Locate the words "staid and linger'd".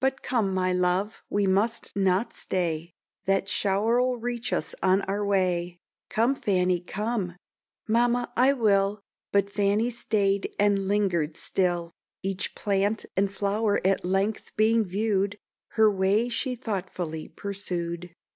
9.92-11.36